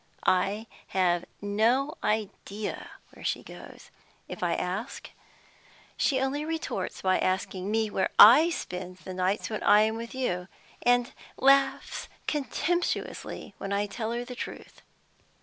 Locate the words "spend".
8.49-8.97